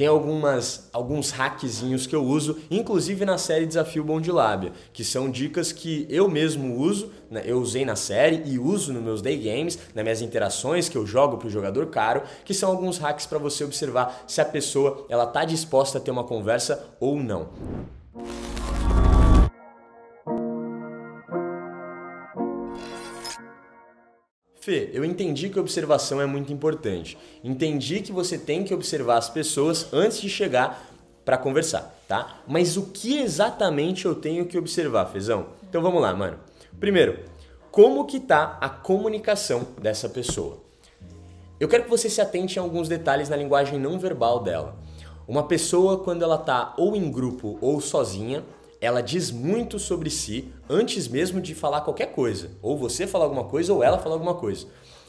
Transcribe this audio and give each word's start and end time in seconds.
tem 0.00 0.06
algumas, 0.06 0.88
alguns 0.94 1.30
hackzinhos 1.30 2.06
que 2.06 2.16
eu 2.16 2.24
uso, 2.24 2.56
inclusive 2.70 3.26
na 3.26 3.36
série 3.36 3.66
Desafio 3.66 4.02
Bom 4.02 4.18
de 4.18 4.32
Lábia, 4.32 4.72
que 4.94 5.04
são 5.04 5.30
dicas 5.30 5.72
que 5.72 6.06
eu 6.08 6.26
mesmo 6.26 6.74
uso, 6.74 7.12
né? 7.30 7.42
eu 7.44 7.60
usei 7.60 7.84
na 7.84 7.94
série 7.94 8.42
e 8.46 8.58
uso 8.58 8.94
nos 8.94 9.02
meus 9.02 9.20
day 9.20 9.36
games, 9.36 9.78
nas 9.94 10.02
minhas 10.02 10.22
interações 10.22 10.88
que 10.88 10.96
eu 10.96 11.06
jogo 11.06 11.36
para 11.36 11.48
o 11.48 11.50
jogador 11.50 11.84
caro, 11.88 12.22
que 12.46 12.54
são 12.54 12.70
alguns 12.70 12.96
hacks 12.96 13.26
para 13.26 13.36
você 13.36 13.62
observar 13.62 14.24
se 14.26 14.40
a 14.40 14.44
pessoa 14.46 15.04
ela 15.10 15.26
tá 15.26 15.44
disposta 15.44 15.98
a 15.98 16.00
ter 16.00 16.10
uma 16.10 16.24
conversa 16.24 16.82
ou 16.98 17.16
não. 17.16 17.50
Fê, 24.60 24.90
eu 24.92 25.02
entendi 25.02 25.48
que 25.48 25.58
observação 25.58 26.20
é 26.20 26.26
muito 26.26 26.52
importante. 26.52 27.16
Entendi 27.42 28.00
que 28.00 28.12
você 28.12 28.36
tem 28.36 28.62
que 28.62 28.74
observar 28.74 29.16
as 29.16 29.30
pessoas 29.30 29.90
antes 29.90 30.20
de 30.20 30.28
chegar 30.28 30.86
para 31.24 31.38
conversar, 31.38 31.98
tá? 32.06 32.42
Mas 32.46 32.76
o 32.76 32.90
que 32.90 33.18
exatamente 33.18 34.04
eu 34.04 34.14
tenho 34.14 34.44
que 34.44 34.58
observar, 34.58 35.06
Fezão? 35.06 35.46
Então 35.66 35.80
vamos 35.80 36.02
lá, 36.02 36.14
mano. 36.14 36.38
Primeiro, 36.78 37.20
como 37.70 38.04
que 38.04 38.20
tá 38.20 38.58
a 38.60 38.68
comunicação 38.68 39.66
dessa 39.80 40.10
pessoa? 40.10 40.58
Eu 41.58 41.66
quero 41.66 41.84
que 41.84 41.90
você 41.90 42.10
se 42.10 42.20
atente 42.20 42.58
a 42.58 42.62
alguns 42.62 42.86
detalhes 42.86 43.30
na 43.30 43.36
linguagem 43.36 43.78
não 43.78 43.98
verbal 43.98 44.42
dela. 44.42 44.76
Uma 45.26 45.44
pessoa 45.44 46.04
quando 46.04 46.22
ela 46.22 46.36
tá 46.36 46.74
ou 46.76 46.94
em 46.94 47.10
grupo 47.10 47.56
ou 47.62 47.80
sozinha, 47.80 48.44
ela 48.80 49.02
diz 49.02 49.30
muito 49.30 49.78
sobre 49.78 50.08
si 50.08 50.52
antes 50.68 51.06
mesmo 51.06 51.40
de 51.40 51.54
falar 51.54 51.82
qualquer 51.82 52.12
coisa. 52.12 52.50
Ou 52.62 52.78
você 52.78 53.06
falar 53.06 53.24
alguma 53.24 53.44
coisa 53.44 53.72
ou 53.72 53.84
ela 53.84 53.98
falar 53.98 54.14
alguma 54.14 54.34
coisa. 54.34 54.66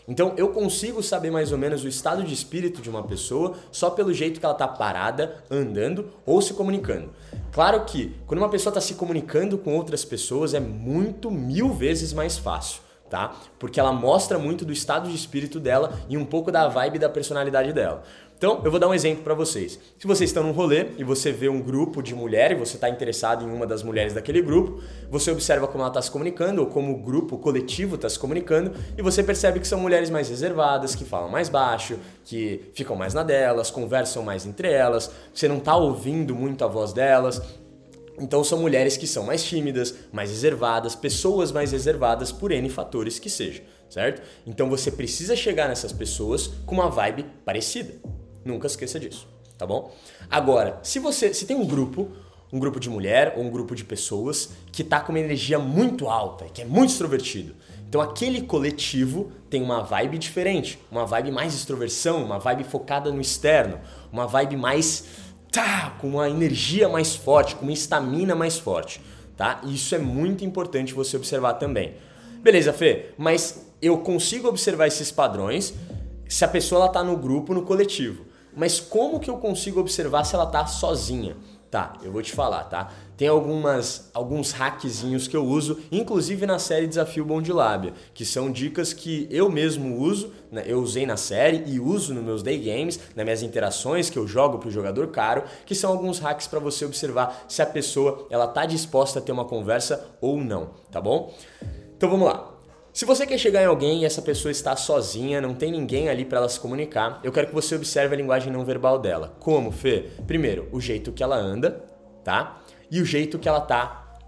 Então 0.08 0.34
eu 0.36 0.50
consigo 0.50 1.02
saber 1.02 1.32
mais 1.32 1.52
ou 1.52 1.58
menos 1.58 1.84
o 1.84 1.88
estado 1.88 2.24
de 2.24 2.34
espírito 2.34 2.82
de 2.82 2.90
uma 2.90 3.04
pessoa 3.04 3.56
só 3.72 3.90
pelo 3.90 4.14
jeito 4.14 4.40
que 4.40 4.46
ela 4.46 4.54
está 4.54 4.68
parada, 4.68 5.44
andando 5.50 6.10
ou 6.26 6.42
se 6.42 6.54
comunicando. 6.54 7.12
Claro 7.52 7.86
que 7.86 8.16
quando 8.26 8.40
uma 8.40 8.50
pessoa 8.50 8.72
está 8.72 8.82
se 8.82 8.96
comunicando 8.96 9.58
com 9.58 9.76
outras 9.76 10.04
pessoas 10.04 10.54
é 10.54 10.60
muito 10.60 11.30
mil 11.32 11.72
vezes 11.74 12.14
mais 12.14 12.38
fácil. 12.38 12.82
Tá? 13.12 13.36
Porque 13.60 13.78
ela 13.78 13.92
mostra 13.92 14.40
muito 14.40 14.64
do 14.64 14.72
estado 14.72 15.10
de 15.10 15.16
espírito 15.16 15.60
dela 15.60 16.00
e 16.08 16.16
um 16.16 16.24
pouco 16.24 16.50
da 16.50 16.70
vibe 16.70 16.98
da 16.98 17.10
personalidade 17.10 17.74
dela. 17.74 18.04
Então, 18.38 18.62
eu 18.64 18.72
vou 18.72 18.80
dar 18.80 18.88
um 18.88 18.94
exemplo 18.94 19.22
para 19.22 19.34
vocês. 19.34 19.78
Se 20.00 20.08
vocês 20.08 20.30
estão 20.30 20.42
num 20.42 20.52
rolê 20.52 20.88
e 20.98 21.04
você 21.04 21.32
vê 21.32 21.48
um 21.48 21.62
grupo 21.62 22.02
de 22.02 22.16
mulheres, 22.16 22.58
você 22.58 22.76
está 22.76 22.90
interessado 22.90 23.46
em 23.46 23.52
uma 23.52 23.68
das 23.68 23.84
mulheres 23.84 24.14
daquele 24.14 24.42
grupo, 24.42 24.82
você 25.12 25.30
observa 25.30 25.68
como 25.68 25.84
ela 25.84 25.90
está 25.90 26.02
se 26.02 26.10
comunicando 26.10 26.62
ou 26.62 26.68
como 26.68 26.92
o 26.94 26.98
grupo 26.98 27.38
coletivo 27.38 27.96
está 27.96 28.10
se 28.10 28.18
comunicando 28.18 28.72
e 28.98 29.02
você 29.04 29.22
percebe 29.22 29.60
que 29.60 29.68
são 29.68 29.80
mulheres 29.80 30.10
mais 30.10 30.28
reservadas, 30.28 30.96
que 30.96 31.06
falam 31.06 31.30
mais 31.30 31.50
baixo, 31.50 32.00
que 32.26 32.72
ficam 32.74 32.96
mais 32.96 33.14
na 33.14 33.22
delas, 33.24 33.70
conversam 33.70 34.24
mais 34.24 34.44
entre 34.44 34.72
elas, 34.72 35.12
você 35.32 35.48
não 35.48 35.58
está 35.58 35.76
ouvindo 35.76 36.34
muito 36.34 36.66
a 36.66 36.68
voz 36.68 36.94
delas. 36.94 37.42
Então 38.20 38.44
são 38.44 38.60
mulheres 38.60 38.98
que 38.98 39.08
são 39.08 39.24
mais 39.26 39.44
tímidas, 39.44 39.96
mais 40.12 40.30
reservadas, 40.30 40.96
pessoas 40.96 41.52
mais 41.52 41.72
reservadas 41.72 42.32
por 42.32 42.52
N 42.52 42.70
fatores 42.70 43.20
que 43.20 43.30
sejam, 43.30 43.64
certo? 43.90 44.22
Então 44.46 44.70
você 44.70 44.92
precisa 44.92 45.36
chegar 45.36 45.68
nessas 45.68 45.92
pessoas 45.92 46.48
com 46.66 46.76
uma 46.76 46.90
vibe 46.90 47.26
parecida. 47.46 47.94
Nunca 48.44 48.68
esqueça 48.68 49.00
disso, 49.00 49.28
tá 49.58 49.66
bom? 49.66 49.94
Agora, 50.30 50.80
se 50.84 51.00
você 51.00 51.34
se 51.34 51.46
tem 51.46 51.56
um 51.56 51.66
grupo, 51.66 52.10
um 52.52 52.60
grupo 52.60 52.80
de 52.80 52.90
mulher 52.90 53.34
ou 53.38 53.44
um 53.44 53.50
grupo 53.50 53.76
de 53.76 53.84
pessoas 53.84 54.50
que 54.72 54.84
tá 54.84 55.00
com 55.00 55.12
uma 55.12 55.20
energia 55.20 55.58
muito 55.58 56.08
alta, 56.10 56.46
que 56.46 56.62
é 56.62 56.66
muito 56.66 56.90
extrovertido. 56.90 57.56
Então 57.88 58.02
aquele 58.02 58.42
coletivo 58.42 59.32
tem 59.50 59.62
uma 59.62 59.82
vibe 59.82 60.18
diferente, 60.18 60.80
uma 60.90 61.06
vibe 61.06 61.32
mais 61.32 61.54
extroversão, 61.54 62.24
uma 62.24 62.40
vibe 62.40 62.64
focada 62.64 63.12
no 63.12 63.20
externo, 63.20 63.80
uma 64.12 64.26
vibe 64.26 64.56
mais 64.56 65.06
tá, 65.52 65.98
com 66.00 66.08
uma 66.08 66.30
energia 66.30 66.88
mais 66.88 67.16
forte, 67.16 67.56
com 67.56 67.64
uma 67.64 67.74
estamina 67.74 68.34
mais 68.34 68.58
forte, 68.58 69.02
tá? 69.36 69.62
Isso 69.66 69.94
é 69.94 70.00
muito 70.00 70.46
importante 70.46 70.94
você 70.94 71.18
observar 71.18 71.56
também. 71.56 71.94
Beleza, 72.42 72.72
Fê, 72.72 73.14
mas 73.18 73.68
eu 73.82 73.98
consigo 73.98 74.48
observar 74.48 74.88
esses 74.88 75.12
padrões 75.12 75.74
se 76.28 76.46
a 76.46 76.48
pessoa 76.48 76.84
ela 76.84 76.92
tá 76.92 77.04
no 77.04 77.18
grupo, 77.18 77.54
no 77.54 77.64
coletivo. 77.64 78.26
Mas 78.56 78.80
como 78.80 79.20
que 79.20 79.30
eu 79.30 79.38
consigo 79.38 79.80
observar 79.80 80.24
se 80.24 80.34
ela 80.36 80.46
tá 80.46 80.66
sozinha? 80.66 81.36
Tá, 81.72 81.94
eu 82.04 82.12
vou 82.12 82.22
te 82.22 82.34
falar, 82.34 82.66
tá? 82.66 82.92
Tem 83.16 83.30
algumas, 83.30 84.12
alguns 84.14 84.52
hackzinhos 84.52 85.26
que 85.26 85.38
eu 85.38 85.46
uso, 85.46 85.80
inclusive 85.90 86.46
na 86.46 86.60
série 86.60 86.86
Desafio 86.86 87.24
Bom 87.24 87.42
de 87.42 87.54
Lábia, 87.54 87.94
que 88.14 88.26
são 88.26 88.52
dicas 88.52 88.92
que 88.92 89.26
eu 89.32 89.50
mesmo 89.50 89.98
uso, 89.98 90.34
né? 90.52 90.66
eu 90.68 90.82
usei 90.82 91.06
na 91.06 91.16
série 91.16 91.64
e 91.66 91.80
uso 91.80 92.14
nos 92.14 92.26
meus 92.26 92.44
day 92.44 92.58
games, 92.58 93.00
nas 93.16 93.24
minhas 93.24 93.42
interações 93.42 94.10
que 94.10 94.20
eu 94.20 94.28
jogo 94.28 94.58
para 94.60 94.68
o 94.68 94.72
jogador 94.72 95.08
caro, 95.08 95.44
que 95.66 95.74
são 95.74 95.94
alguns 95.94 96.20
hacks 96.20 96.46
para 96.46 96.60
você 96.60 96.84
observar 96.84 97.46
se 97.48 97.62
a 97.62 97.66
pessoa 97.66 98.28
ela 98.30 98.48
tá 98.48 98.66
disposta 98.66 99.20
a 99.20 99.22
ter 99.22 99.32
uma 99.32 99.46
conversa 99.46 100.10
ou 100.20 100.36
não, 100.36 100.72
tá 100.92 101.00
bom? 101.00 101.34
Então 101.96 102.10
vamos 102.10 102.28
lá. 102.28 102.51
Se 102.94 103.06
você 103.06 103.26
quer 103.26 103.38
chegar 103.38 103.62
em 103.62 103.68
alguém 103.68 104.02
e 104.02 104.06
essa 104.06 104.22
pessoa 104.22 104.52
está 104.52 104.76
sozinha, 104.76 105.40
não 105.40 105.54
tem 105.54 105.72
ninguém 105.72 106.10
ali 106.10 106.26
para 106.26 106.40
ela 106.40 106.50
se 106.50 106.60
comunicar, 106.60 107.22
eu 107.24 107.32
quero 107.32 107.48
que 107.48 107.54
você 107.54 107.74
observe 107.74 108.14
a 108.14 108.18
linguagem 108.18 108.52
não 108.52 108.66
verbal 108.66 109.00
dela. 109.00 109.34
Como, 109.40 109.72
Fê? 109.72 110.10
Primeiro, 110.28 110.68
o 110.74 110.82
jeito 110.82 111.14
que 111.14 111.24
ela 111.24 111.38
anda, 111.38 111.86
tá? 112.22 112.62
E 112.92 113.00
o 113.00 113.06
jeito 113.06 113.40
que 113.40 113.48
ela 113.48 113.62
tá 113.62 114.20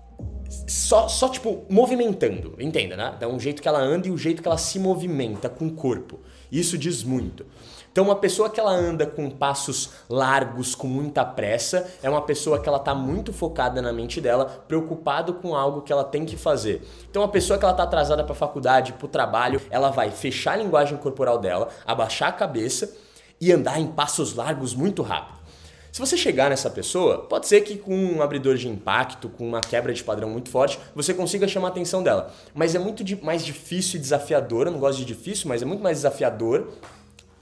só, 0.65 1.09
só 1.09 1.27
tipo, 1.27 1.65
movimentando, 1.69 2.55
entenda, 2.57 2.95
né? 2.95 3.13
Então, 3.17 3.35
o 3.35 3.39
jeito 3.39 3.61
que 3.61 3.67
ela 3.67 3.79
anda 3.81 4.07
e 4.07 4.11
o 4.11 4.17
jeito 4.17 4.41
que 4.41 4.47
ela 4.47 4.57
se 4.57 4.79
movimenta 4.79 5.49
com 5.49 5.67
o 5.67 5.73
corpo. 5.73 6.21
Isso 6.49 6.77
diz 6.77 7.03
muito. 7.03 7.45
Então, 7.93 8.05
uma 8.05 8.15
pessoa 8.15 8.49
que 8.49 8.59
ela 8.59 8.71
anda 8.71 9.05
com 9.05 9.29
passos 9.29 9.91
largos, 10.09 10.73
com 10.73 10.87
muita 10.87 11.23
pressa, 11.23 11.87
é 12.01 12.09
uma 12.09 12.23
pessoa 12.23 12.59
que 12.59 12.67
ela 12.67 12.79
está 12.79 12.95
muito 12.95 13.31
focada 13.31 13.83
na 13.83 13.93
mente 13.93 14.19
dela, 14.19 14.65
preocupado 14.67 15.35
com 15.35 15.55
algo 15.55 15.83
que 15.83 15.93
ela 15.93 16.03
tem 16.03 16.25
que 16.25 16.35
fazer. 16.35 16.81
Então, 17.07 17.21
uma 17.21 17.27
pessoa 17.27 17.59
que 17.59 17.63
ela 17.63 17.71
está 17.71 17.83
atrasada 17.83 18.23
para 18.23 18.33
a 18.33 18.35
faculdade, 18.35 18.93
para 18.93 19.05
o 19.05 19.07
trabalho, 19.07 19.61
ela 19.69 19.91
vai 19.91 20.09
fechar 20.09 20.53
a 20.53 20.55
linguagem 20.55 20.97
corporal 20.97 21.37
dela, 21.37 21.69
abaixar 21.85 22.29
a 22.29 22.31
cabeça 22.31 22.91
e 23.39 23.51
andar 23.51 23.79
em 23.79 23.85
passos 23.85 24.33
largos 24.33 24.73
muito 24.73 25.03
rápido. 25.03 25.43
Se 25.91 25.99
você 25.99 26.17
chegar 26.17 26.49
nessa 26.49 26.71
pessoa, 26.71 27.19
pode 27.19 27.47
ser 27.47 27.61
que 27.61 27.77
com 27.77 27.95
um 27.95 28.23
abridor 28.23 28.55
de 28.55 28.67
impacto, 28.67 29.29
com 29.29 29.47
uma 29.47 29.61
quebra 29.61 29.93
de 29.93 30.03
padrão 30.03 30.31
muito 30.31 30.49
forte, 30.49 30.79
você 30.95 31.13
consiga 31.13 31.47
chamar 31.47 31.67
a 31.67 31.69
atenção 31.69 32.01
dela. 32.01 32.33
Mas 32.55 32.73
é 32.73 32.79
muito 32.79 33.03
mais 33.23 33.45
difícil 33.45 33.99
e 33.99 34.01
desafiador, 34.01 34.65
eu 34.65 34.71
não 34.71 34.79
gosto 34.79 34.97
de 34.97 35.05
difícil, 35.05 35.47
mas 35.47 35.61
é 35.61 35.65
muito 35.65 35.83
mais 35.83 35.97
desafiador 35.97 36.73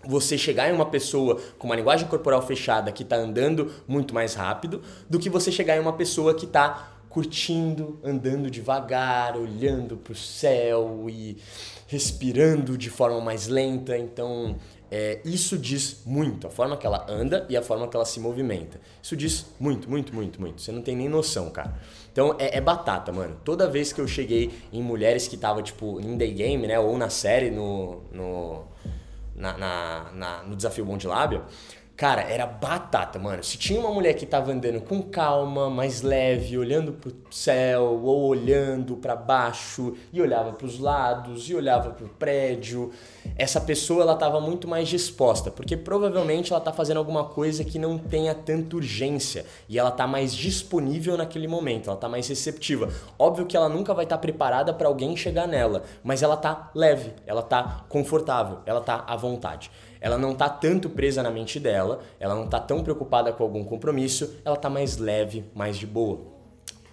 você 0.05 0.37
chegar 0.37 0.69
em 0.69 0.73
uma 0.73 0.85
pessoa 0.85 1.39
com 1.57 1.67
uma 1.67 1.75
linguagem 1.75 2.07
corporal 2.07 2.41
fechada 2.41 2.91
que 2.91 3.03
está 3.03 3.15
andando 3.15 3.71
muito 3.87 4.13
mais 4.13 4.33
rápido 4.33 4.81
do 5.09 5.19
que 5.19 5.29
você 5.29 5.51
chegar 5.51 5.77
em 5.77 5.79
uma 5.79 5.93
pessoa 5.93 6.33
que 6.33 6.45
está 6.45 6.91
curtindo, 7.09 7.99
andando 8.03 8.49
devagar, 8.49 9.35
olhando 9.35 9.97
para 9.97 10.13
o 10.13 10.15
céu 10.15 11.07
e 11.09 11.37
respirando 11.87 12.77
de 12.77 12.89
forma 12.89 13.19
mais 13.19 13.47
lenta. 13.47 13.97
Então, 13.97 14.55
é, 14.89 15.19
isso 15.25 15.57
diz 15.57 16.01
muito. 16.05 16.47
A 16.47 16.49
forma 16.49 16.77
que 16.77 16.85
ela 16.85 17.05
anda 17.09 17.45
e 17.49 17.57
a 17.57 17.61
forma 17.61 17.85
que 17.87 17.95
ela 17.95 18.05
se 18.05 18.19
movimenta. 18.19 18.79
Isso 19.03 19.15
diz 19.17 19.45
muito, 19.59 19.89
muito, 19.89 20.15
muito, 20.15 20.39
muito. 20.39 20.61
Você 20.61 20.71
não 20.71 20.81
tem 20.81 20.95
nem 20.95 21.09
noção, 21.09 21.49
cara. 21.49 21.77
Então, 22.11 22.35
é, 22.39 22.57
é 22.57 22.61
batata, 22.61 23.11
mano. 23.11 23.37
Toda 23.43 23.69
vez 23.69 23.91
que 23.91 23.99
eu 23.99 24.07
cheguei 24.07 24.49
em 24.71 24.81
mulheres 24.81 25.27
que 25.27 25.35
estavam, 25.35 25.61
tipo, 25.61 25.99
em 25.99 26.15
day 26.15 26.31
game, 26.31 26.65
né? 26.65 26.79
Ou 26.79 26.97
na 26.97 27.09
série, 27.09 27.51
no... 27.51 28.03
no 28.11 28.63
na, 29.41 29.57
na, 29.57 30.11
na, 30.13 30.43
no 30.43 30.55
desafio 30.55 30.85
Bom 30.85 30.97
de 30.97 31.07
Lábia, 31.07 31.43
cara, 31.95 32.21
era 32.23 32.45
batata, 32.45 33.19
mano. 33.19 33.43
Se 33.43 33.57
tinha 33.57 33.79
uma 33.79 33.91
mulher 33.91 34.13
que 34.13 34.25
tava 34.25 34.51
andando 34.51 34.81
com 34.81 35.01
calma, 35.03 35.69
mais 35.69 36.01
leve, 36.01 36.57
olhando 36.57 36.93
pro 36.93 37.13
céu, 37.29 38.01
ou 38.03 38.27
olhando 38.27 38.95
para 38.97 39.15
baixo, 39.15 39.95
e 40.11 40.21
olhava 40.21 40.53
para 40.53 40.65
os 40.65 40.79
lados, 40.79 41.49
e 41.49 41.55
olhava 41.55 41.91
pro 41.91 42.07
prédio, 42.07 42.91
essa 43.37 43.61
pessoa 43.61 44.01
ela 44.01 44.15
tava 44.15 44.41
muito 44.41 44.67
mais 44.67 44.87
disposta, 44.87 45.51
porque 45.51 45.77
provavelmente 45.77 46.51
ela 46.51 46.61
tá 46.61 46.73
fazendo 46.73 46.97
alguma 46.97 47.25
coisa 47.25 47.63
que 47.63 47.77
não 47.77 47.97
tenha 47.97 48.33
tanta 48.33 48.75
urgência, 48.75 49.45
e 49.69 49.77
ela 49.77 49.91
tá 49.91 50.07
mais 50.07 50.33
disponível 50.33 51.15
naquele 51.15 51.47
momento, 51.47 51.89
ela 51.89 51.99
tá 51.99 52.09
mais 52.09 52.27
receptiva. 52.27 52.89
Óbvio 53.17 53.45
que 53.45 53.55
ela 53.55 53.69
nunca 53.69 53.93
vai 53.93 54.05
estar 54.05 54.17
tá 54.17 54.21
preparada 54.21 54.73
para 54.73 54.87
alguém 54.87 55.15
chegar 55.15 55.47
nela, 55.47 55.83
mas 56.03 56.23
ela 56.23 56.35
tá 56.35 56.71
leve, 56.73 57.13
ela 57.27 57.43
tá 57.43 57.85
confortável, 57.87 58.59
ela 58.65 58.81
tá 58.81 59.03
à 59.07 59.15
vontade 59.15 59.69
ela 60.01 60.17
não 60.17 60.33
tá 60.33 60.49
tanto 60.49 60.89
presa 60.89 61.21
na 61.21 61.29
mente 61.29 61.59
dela, 61.59 62.01
ela 62.19 62.33
não 62.33 62.47
tá 62.47 62.59
tão 62.59 62.83
preocupada 62.83 63.31
com 63.31 63.43
algum 63.43 63.63
compromisso, 63.63 64.35
ela 64.43 64.57
tá 64.57 64.69
mais 64.69 64.97
leve, 64.97 65.45
mais 65.53 65.77
de 65.77 65.85
boa. 65.85 66.41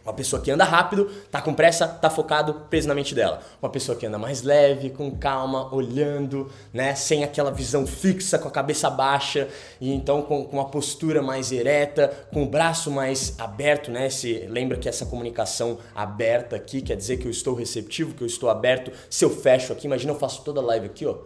Uma 0.09 0.15
pessoa 0.15 0.41
que 0.41 0.51
anda 0.51 0.65
rápido, 0.65 1.11
tá 1.31 1.43
com 1.43 1.53
pressa, 1.53 1.87
tá 1.87 2.09
focado, 2.09 2.55
preso 2.71 2.89
na 2.89 2.95
mente 2.95 3.15
dela. 3.15 3.41
Uma 3.61 3.69
pessoa 3.71 3.97
que 3.97 4.07
anda 4.07 4.17
mais 4.17 4.43
leve, 4.43 4.89
com 4.89 5.11
calma, 5.11 5.75
olhando, 5.75 6.51
né, 6.73 6.95
sem 6.95 7.25
aquela 7.25 7.51
visão 7.51 7.87
fixa, 7.87 8.39
com 8.39 8.49
a 8.49 8.51
cabeça 8.51 8.89
baixa 8.89 9.49
e 9.79 9.93
então 9.93 10.23
com, 10.23 10.47
com 10.47 10.57
uma 10.57 10.71
postura 10.71 11.21
mais 11.21 11.53
ereta, 11.53 12.09
com 12.33 12.43
o 12.43 12.47
braço 12.47 12.91
mais 12.91 13.35
aberto, 13.39 13.91
né? 13.91 14.09
Se 14.09 14.47
lembra 14.49 14.79
que 14.79 14.89
essa 14.89 15.05
comunicação 15.05 15.79
aberta 15.95 16.57
aqui 16.57 16.81
quer 16.81 16.97
dizer 16.97 17.19
que 17.19 17.27
eu 17.27 17.31
estou 17.31 17.55
receptivo, 17.55 18.15
que 18.15 18.23
eu 18.23 18.27
estou 18.27 18.49
aberto. 18.49 18.91
Se 19.11 19.27
eu 19.27 19.31
fecho 19.31 19.75
aqui, 19.75 19.87
imagina 19.87 20.13
eu 20.13 20.19
faço 20.19 20.43
toda 20.43 20.61
a 20.61 20.65
live 20.65 20.87
aqui, 20.87 21.05
ó 21.05 21.17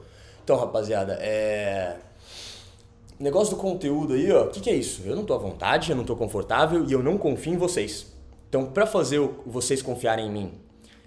então, 0.45 0.57
rapaziada, 0.57 1.19
é. 1.21 1.97
negócio 3.19 3.55
do 3.55 3.61
conteúdo 3.61 4.15
aí, 4.15 4.31
ó, 4.33 4.45
o 4.45 4.49
que, 4.49 4.61
que 4.61 4.71
é 4.71 4.75
isso? 4.75 5.03
Eu 5.05 5.15
não 5.15 5.25
tô 5.25 5.35
à 5.35 5.39
vontade, 5.39 5.91
eu 5.91 5.97
não 5.97 6.05
tô 6.05 6.17
confortável 6.17 6.85
e 6.85 6.93
eu 6.93 7.03
não 7.03 7.17
confio 7.17 7.55
em 7.55 7.57
vocês. 7.57 8.07
Então, 8.49 8.67
para 8.67 8.87
fazer 8.87 9.19
vocês 9.47 9.81
confiarem 9.81 10.27
em 10.27 10.31
mim, 10.31 10.53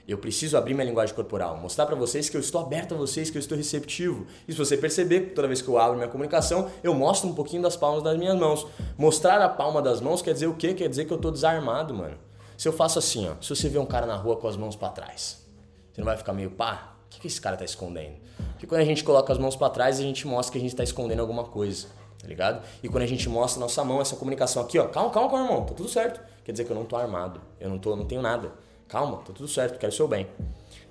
eu 0.08 0.18
preciso 0.20 0.56
abrir 0.56 0.74
minha 0.74 0.86
linguagem 0.86 1.16
corporal, 1.16 1.58
mostrar 1.58 1.86
para 1.88 1.96
vocês 1.96 2.30
que 2.30 2.38
eu 2.38 2.42
estou 2.42 2.62
aberto 2.62 2.94
a 2.94 2.98
vocês, 2.98 3.30
que 3.30 3.38
eu 3.38 3.40
estou 3.40 3.58
receptivo. 3.58 4.28
E 4.48 4.52
se 4.52 4.58
você 4.58 4.78
perceber, 4.78 5.34
toda 5.34 5.48
vez 5.48 5.62
que 5.62 5.68
eu 5.68 5.80
abro 5.80 5.98
minha 5.98 6.08
comunicação, 6.08 6.70
eu 6.84 6.94
mostro 6.94 7.28
um 7.28 7.34
pouquinho 7.34 7.64
das 7.64 7.76
palmas 7.76 8.04
das 8.04 8.16
minhas 8.18 8.38
mãos. 8.38 8.68
Mostrar 8.98 9.42
a 9.42 9.50
palma 9.50 9.82
das 9.82 10.00
mãos 10.00 10.22
quer 10.22 10.34
dizer 10.34 10.48
o 10.48 10.54
quê? 10.54 10.74
Quer 10.76 10.88
dizer 10.90 11.06
que 11.06 11.12
eu 11.12 11.18
estou 11.18 11.32
desarmado, 11.32 11.94
mano. 11.94 12.18
Se 12.56 12.68
eu 12.68 12.74
faço 12.74 13.00
assim, 13.00 13.28
ó, 13.28 13.34
se 13.42 13.50
você 13.50 13.68
vê 13.68 13.80
um 13.80 13.86
cara 13.86 14.06
na 14.06 14.16
rua 14.16 14.38
com 14.38 14.48
as 14.48 14.56
mãos 14.56 14.76
para 14.76 14.90
trás, 14.90 15.44
você 15.92 16.02
não 16.02 16.06
vai 16.06 16.18
ficar 16.18 16.34
meio 16.34 16.52
pá? 16.52 16.96
O 17.06 17.10
que, 17.10 17.22
que 17.22 17.28
esse 17.28 17.42
cara 17.42 17.58
tá 17.58 17.66
escondendo? 17.66 18.16
Porque 18.56 18.66
quando 18.66 18.82
a 18.82 18.86
gente 18.86 19.04
coloca 19.04 19.34
as 19.34 19.38
mãos 19.38 19.56
para 19.56 19.70
trás, 19.70 20.00
a 20.00 20.02
gente 20.02 20.26
mostra 20.26 20.54
que 20.54 20.58
a 20.58 20.62
gente 20.62 20.72
está 20.72 20.84
escondendo 20.84 21.20
alguma 21.20 21.44
coisa, 21.44 21.88
tá 22.18 22.26
ligado? 22.26 22.66
E 22.82 22.88
quando 22.88 23.04
a 23.04 23.06
gente 23.06 23.28
mostra 23.28 23.60
a 23.60 23.62
nossa 23.62 23.84
mão, 23.84 24.02
essa 24.02 24.16
comunicação 24.16 24.64
aqui, 24.64 24.80
ó, 24.80 24.88
calma, 24.88 25.12
calma, 25.12 25.30
calma, 25.30 25.46
irmão, 25.46 25.66
tá 25.66 25.74
tudo 25.74 25.90
certo. 25.90 26.22
Quer 26.44 26.54
dizer 26.54 26.64
que 26.64 26.72
eu 26.72 26.76
não 26.76 26.86
tô 26.86 26.96
armado, 26.96 27.42
eu 27.60 27.70
não, 27.70 27.78
tô, 27.78 27.96
não 27.98 28.06
tenho 28.06 28.22
nada. 28.22 28.54
Calma, 28.88 29.18
tá 29.18 29.34
tudo 29.34 29.48
certo, 29.48 29.78
quero 29.78 29.92
o 29.92 29.96
seu 29.96 30.08
bem. 30.08 30.28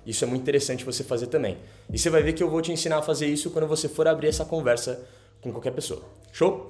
Isso 0.05 0.23
é 0.23 0.27
muito 0.27 0.43
interessante 0.43 0.85
você 0.85 1.03
fazer 1.03 1.27
também. 1.27 1.57
E 1.91 1.97
você 1.97 2.09
vai 2.09 2.21
ver 2.21 2.33
que 2.33 2.43
eu 2.43 2.49
vou 2.49 2.61
te 2.61 2.71
ensinar 2.71 2.99
a 2.99 3.01
fazer 3.01 3.25
isso 3.25 3.49
quando 3.49 3.67
você 3.67 3.89
for 3.89 4.07
abrir 4.07 4.27
essa 4.27 4.45
conversa 4.45 5.03
com 5.41 5.51
qualquer 5.51 5.71
pessoa. 5.71 6.03
Show? 6.31 6.69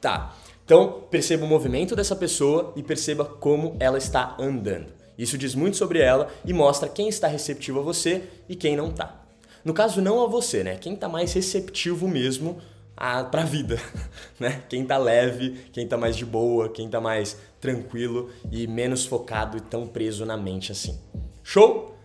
Tá. 0.00 0.36
Então, 0.64 1.04
perceba 1.10 1.44
o 1.44 1.48
movimento 1.48 1.96
dessa 1.96 2.14
pessoa 2.14 2.72
e 2.76 2.82
perceba 2.82 3.24
como 3.24 3.74
ela 3.80 3.96
está 3.96 4.36
andando. 4.38 4.92
Isso 5.16 5.36
diz 5.36 5.54
muito 5.54 5.76
sobre 5.76 6.00
ela 6.00 6.28
e 6.44 6.52
mostra 6.52 6.88
quem 6.88 7.08
está 7.08 7.26
receptivo 7.26 7.80
a 7.80 7.82
você 7.82 8.24
e 8.48 8.54
quem 8.54 8.76
não 8.76 8.88
está. 8.88 9.19
No 9.64 9.74
caso, 9.74 10.00
não 10.00 10.22
a 10.22 10.26
você, 10.26 10.64
né? 10.64 10.76
Quem 10.76 10.94
está 10.94 11.08
mais 11.08 11.32
receptivo 11.32 12.08
mesmo 12.08 12.60
a 12.96 13.44
vida, 13.44 13.80
né? 14.38 14.62
Quem 14.68 14.82
está 14.82 14.98
leve, 14.98 15.68
quem 15.72 15.84
está 15.84 15.96
mais 15.96 16.16
de 16.16 16.26
boa, 16.26 16.68
quem 16.68 16.86
está 16.86 17.00
mais 17.00 17.36
tranquilo 17.60 18.30
e 18.50 18.66
menos 18.66 19.06
focado 19.06 19.56
e 19.56 19.60
tão 19.60 19.86
preso 19.86 20.26
na 20.26 20.36
mente 20.36 20.70
assim. 20.70 20.98
Show? 21.42 21.96